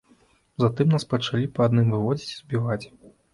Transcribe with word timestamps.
Затым 0.63 0.95
нас 0.95 1.05
пачалі 1.11 1.49
па 1.59 1.67
адным 1.69 1.93
выводзіць 1.93 2.31
і 2.33 2.39
збіваць. 2.41 2.85